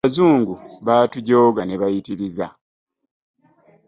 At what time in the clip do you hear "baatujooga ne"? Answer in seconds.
0.85-1.75